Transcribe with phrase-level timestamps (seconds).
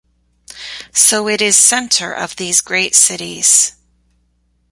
[0.91, 3.73] So it is center of these great cities.